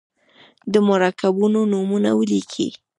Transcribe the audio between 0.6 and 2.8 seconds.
د مرکبونو نومونه ولیکئ.